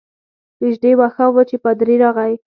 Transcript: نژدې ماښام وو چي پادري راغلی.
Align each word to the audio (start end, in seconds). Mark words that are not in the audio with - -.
نژدې 0.61 0.91
ماښام 1.01 1.29
وو 1.33 1.43
چي 1.49 1.55
پادري 1.63 1.95
راغلی. 2.03 2.35